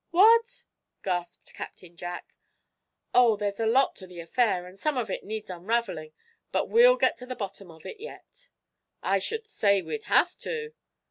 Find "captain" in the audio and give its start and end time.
1.53-1.95